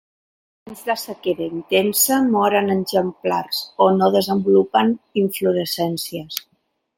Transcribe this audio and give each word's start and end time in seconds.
Els 0.67 0.71
anys 0.71 0.79
de 0.85 0.93
sequera 0.99 1.49
intensa 1.57 2.17
moren 2.35 2.71
exemplars 2.77 3.61
o 3.89 3.91
no 3.99 4.09
desenvolupen 4.17 4.91
inflorescències. 5.25 6.41